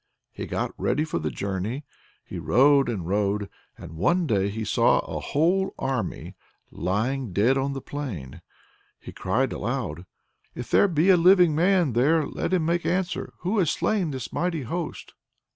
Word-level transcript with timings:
He 0.31 0.47
got 0.47 0.71
ready 0.79 1.05
for 1.05 1.19
the 1.19 1.29
journey, 1.29 1.85
he 2.25 2.39
rode 2.39 2.89
and 2.89 3.07
rode, 3.07 3.47
and 3.77 3.91
one 3.95 4.25
day 4.25 4.49
he 4.49 4.65
saw 4.65 4.97
a 5.01 5.19
whole 5.19 5.75
army 5.77 6.33
lying 6.71 7.33
dead 7.33 7.55
on 7.55 7.73
the 7.73 7.81
plain. 7.81 8.41
He 8.99 9.11
cried 9.11 9.53
aloud, 9.53 10.07
"If 10.55 10.71
there 10.71 10.87
be 10.87 11.09
a 11.11 11.17
living 11.17 11.53
man 11.53 11.93
there, 11.93 12.25
let 12.25 12.51
him 12.51 12.65
make 12.65 12.83
answer! 12.83 13.33
who 13.41 13.59
has 13.59 13.69
slain 13.69 14.09
this 14.09 14.33
mighty 14.33 14.63
host?" 14.63 15.13